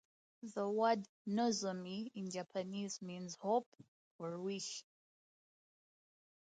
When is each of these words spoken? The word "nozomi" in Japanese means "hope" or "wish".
The 0.55 0.67
word 0.67 1.07
"nozomi" 1.27 2.09
in 2.15 2.31
Japanese 2.31 3.03
means 3.03 3.35
"hope" 3.35 3.67
or 4.17 4.39
"wish". 4.39 4.83